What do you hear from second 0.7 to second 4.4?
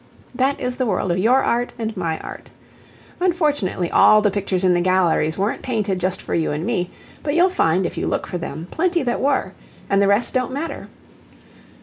the world of your art and my art. Unfortunately all the